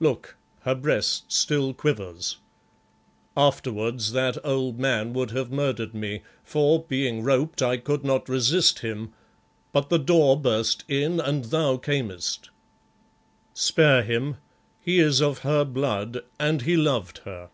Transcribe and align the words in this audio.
Look, 0.00 0.36
her 0.64 0.74
breast 0.74 1.32
still 1.32 1.72
quivers. 1.72 2.36
Afterwards, 3.34 4.12
that 4.12 4.36
old 4.44 4.78
man 4.78 5.14
would 5.14 5.30
have 5.30 5.50
murdered 5.50 5.94
me, 5.94 6.20
for, 6.44 6.82
being 6.82 7.22
roped, 7.22 7.62
I 7.62 7.78
could 7.78 8.04
not 8.04 8.28
resist 8.28 8.80
him, 8.80 9.14
but 9.72 9.88
the 9.88 9.98
door 9.98 10.38
burst 10.38 10.84
in 10.88 11.20
and 11.20 11.46
thou 11.46 11.78
camest. 11.78 12.50
Spare 13.54 14.02
him, 14.02 14.36
he 14.78 14.98
is 14.98 15.22
of 15.22 15.38
her 15.38 15.64
blood, 15.64 16.22
and 16.38 16.60
he 16.60 16.76
loved 16.76 17.22
her." 17.24 17.48